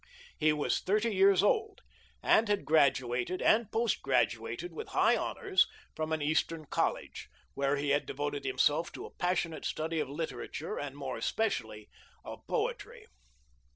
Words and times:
He 0.35 0.51
was 0.51 0.79
thirty 0.79 1.13
years 1.13 1.43
old, 1.43 1.83
and 2.23 2.47
had 2.47 2.65
graduated 2.65 3.39
and 3.39 3.71
post 3.71 4.01
graduated 4.01 4.73
with 4.73 4.87
high 4.97 5.15
honours 5.15 5.67
from 5.95 6.11
an 6.11 6.23
Eastern 6.23 6.65
college, 6.65 7.29
where 7.53 7.75
he 7.75 7.89
had 7.89 8.07
devoted 8.07 8.43
himself 8.43 8.91
to 8.93 9.05
a 9.05 9.11
passionate 9.13 9.63
study 9.63 9.99
of 9.99 10.09
literature, 10.09 10.79
and, 10.79 10.97
more 10.97 11.17
especially, 11.17 11.87
of 12.25 12.47
poetry. 12.47 13.05